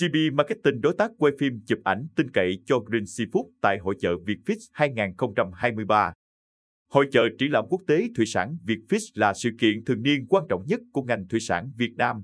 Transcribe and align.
GB 0.00 0.16
Marketing 0.32 0.80
đối 0.80 0.94
tác 0.98 1.10
quay 1.18 1.32
phim 1.38 1.60
chụp 1.66 1.78
ảnh 1.84 2.06
tin 2.16 2.30
cậy 2.30 2.62
cho 2.66 2.78
Green 2.78 3.04
Seafood 3.04 3.50
tại 3.60 3.78
hội 3.78 3.94
chợ 4.00 4.10
Vietfish 4.26 4.68
2023. 4.72 6.12
Hội 6.90 7.08
chợ 7.12 7.28
triển 7.38 7.52
lãm 7.52 7.64
quốc 7.68 7.80
tế 7.86 8.08
thủy 8.16 8.26
sản 8.26 8.56
Vietfish 8.66 9.10
là 9.14 9.34
sự 9.34 9.50
kiện 9.58 9.84
thường 9.84 10.02
niên 10.02 10.26
quan 10.28 10.44
trọng 10.48 10.66
nhất 10.66 10.80
của 10.92 11.02
ngành 11.02 11.28
thủy 11.28 11.40
sản 11.40 11.72
Việt 11.76 11.92
Nam, 11.96 12.22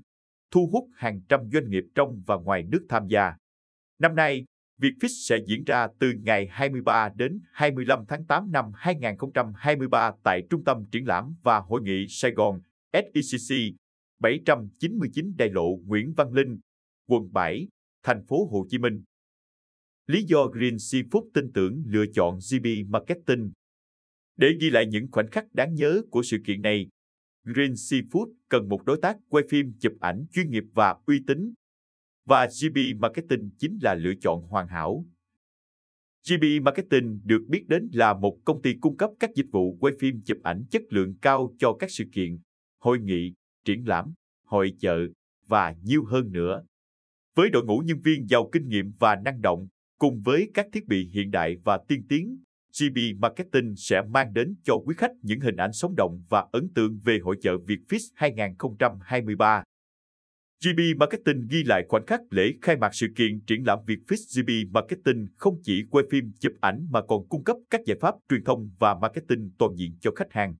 thu 0.51 0.69
hút 0.71 0.89
hàng 0.95 1.21
trăm 1.29 1.39
doanh 1.53 1.69
nghiệp 1.69 1.83
trong 1.95 2.23
và 2.27 2.35
ngoài 2.35 2.63
nước 2.63 2.85
tham 2.89 3.07
gia. 3.07 3.33
Năm 3.99 4.15
nay, 4.15 4.45
Vietfish 4.81 5.27
sẽ 5.27 5.37
diễn 5.47 5.63
ra 5.63 5.87
từ 5.99 6.13
ngày 6.23 6.47
23 6.51 7.09
đến 7.15 7.39
25 7.51 8.05
tháng 8.07 8.25
8 8.25 8.51
năm 8.51 8.65
2023 8.75 10.11
tại 10.23 10.43
Trung 10.49 10.63
tâm 10.63 10.85
Triển 10.91 11.07
lãm 11.07 11.35
và 11.43 11.59
Hội 11.59 11.81
nghị 11.81 12.05
Sài 12.09 12.31
Gòn, 12.31 12.61
SECC, 12.93 13.55
799 14.19 15.33
Đại 15.37 15.49
lộ 15.49 15.79
Nguyễn 15.85 16.13
Văn 16.17 16.33
Linh, 16.33 16.59
quận 17.07 17.31
7, 17.31 17.67
thành 18.03 18.25
phố 18.25 18.45
Hồ 18.45 18.65
Chí 18.69 18.77
Minh. 18.77 19.03
Lý 20.07 20.23
do 20.23 20.47
Green 20.47 20.75
Seafood 20.75 21.29
tin 21.33 21.51
tưởng 21.53 21.83
lựa 21.85 22.05
chọn 22.13 22.39
GB 22.51 22.67
Marketing 22.87 23.51
Để 24.35 24.47
ghi 24.61 24.69
lại 24.69 24.85
những 24.85 25.11
khoảnh 25.11 25.29
khắc 25.31 25.53
đáng 25.53 25.73
nhớ 25.73 26.01
của 26.09 26.23
sự 26.23 26.37
kiện 26.45 26.61
này, 26.61 26.87
Green 27.43 27.73
Seafood 27.73 28.33
cần 28.49 28.69
một 28.69 28.85
đối 28.85 28.97
tác 29.01 29.17
quay 29.29 29.43
phim 29.49 29.73
chụp 29.79 29.93
ảnh 29.99 30.25
chuyên 30.31 30.49
nghiệp 30.49 30.63
và 30.73 30.95
uy 31.05 31.23
tín. 31.27 31.53
Và 32.25 32.47
GB 32.47 32.77
Marketing 32.99 33.49
chính 33.59 33.79
là 33.81 33.95
lựa 33.95 34.13
chọn 34.21 34.41
hoàn 34.41 34.67
hảo. 34.67 35.05
GB 36.29 36.43
Marketing 36.61 37.21
được 37.23 37.45
biết 37.47 37.65
đến 37.67 37.89
là 37.93 38.13
một 38.13 38.39
công 38.45 38.61
ty 38.61 38.73
cung 38.81 38.97
cấp 38.97 39.09
các 39.19 39.29
dịch 39.35 39.45
vụ 39.51 39.77
quay 39.79 39.93
phim 39.99 40.21
chụp 40.25 40.37
ảnh 40.43 40.65
chất 40.71 40.81
lượng 40.89 41.15
cao 41.21 41.55
cho 41.59 41.75
các 41.79 41.91
sự 41.91 42.03
kiện, 42.11 42.39
hội 42.81 42.99
nghị, 42.99 43.33
triển 43.65 43.87
lãm, 43.87 44.13
hội 44.45 44.73
chợ 44.79 44.97
và 45.47 45.75
nhiều 45.83 46.05
hơn 46.05 46.31
nữa. 46.31 46.63
Với 47.37 47.49
đội 47.49 47.65
ngũ 47.65 47.79
nhân 47.79 47.99
viên 48.03 48.29
giàu 48.29 48.49
kinh 48.51 48.67
nghiệm 48.67 48.91
và 48.99 49.15
năng 49.15 49.41
động, 49.41 49.67
cùng 49.99 50.21
với 50.25 50.51
các 50.53 50.65
thiết 50.73 50.87
bị 50.87 51.09
hiện 51.13 51.31
đại 51.31 51.55
và 51.63 51.79
tiên 51.87 52.03
tiến, 52.09 52.37
GB 52.79 52.97
Marketing 53.17 53.75
sẽ 53.75 54.01
mang 54.09 54.33
đến 54.33 54.55
cho 54.63 54.73
quý 54.85 54.95
khách 54.97 55.11
những 55.21 55.39
hình 55.39 55.55
ảnh 55.55 55.73
sống 55.73 55.95
động 55.97 56.23
và 56.29 56.45
ấn 56.51 56.69
tượng 56.75 56.99
về 57.03 57.19
hội 57.23 57.35
chợ 57.41 57.57
Vietfish 57.57 58.11
2023. 58.15 59.63
GB 60.65 60.79
Marketing 60.97 61.47
ghi 61.49 61.63
lại 61.63 61.83
khoảnh 61.89 62.05
khắc 62.05 62.21
lễ 62.29 62.53
khai 62.61 62.77
mạc 62.77 62.95
sự 62.95 63.07
kiện 63.15 63.39
triển 63.47 63.63
lãm 63.67 63.79
Vietfish 63.87 64.41
GB 64.41 64.71
Marketing 64.73 65.27
không 65.35 65.59
chỉ 65.63 65.83
quay 65.89 66.05
phim 66.11 66.31
chụp 66.39 66.53
ảnh 66.61 66.87
mà 66.89 67.01
còn 67.01 67.27
cung 67.29 67.43
cấp 67.43 67.57
các 67.69 67.81
giải 67.85 67.97
pháp 68.01 68.15
truyền 68.29 68.43
thông 68.43 68.69
và 68.79 68.95
marketing 69.01 69.51
toàn 69.57 69.75
diện 69.75 69.95
cho 70.01 70.11
khách 70.15 70.33
hàng. 70.33 70.55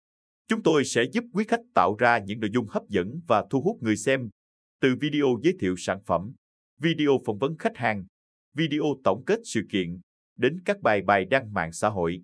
Chúng 0.47 0.63
tôi 0.63 0.85
sẽ 0.85 1.03
giúp 1.11 1.23
quý 1.33 1.45
khách 1.47 1.61
tạo 1.75 1.95
ra 1.99 2.19
những 2.19 2.39
nội 2.39 2.49
dung 2.53 2.67
hấp 2.67 2.83
dẫn 2.89 3.19
và 3.27 3.45
thu 3.49 3.61
hút 3.61 3.77
người 3.81 3.95
xem, 3.95 4.29
từ 4.81 4.95
video 5.01 5.27
giới 5.43 5.55
thiệu 5.59 5.75
sản 5.77 5.99
phẩm, 6.05 6.33
video 6.79 7.19
phỏng 7.25 7.37
vấn 7.37 7.57
khách 7.57 7.77
hàng, 7.77 8.05
video 8.53 8.83
tổng 9.03 9.23
kết 9.25 9.39
sự 9.43 9.61
kiện, 9.69 9.99
đến 10.35 10.61
các 10.65 10.81
bài 10.81 11.01
bài 11.01 11.25
đăng 11.25 11.53
mạng 11.53 11.71
xã 11.71 11.89
hội. 11.89 12.21